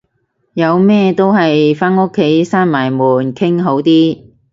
[0.55, 4.31] 有咩都係返屋企閂埋門傾好啲